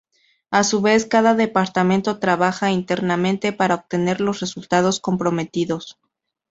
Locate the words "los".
4.19-4.39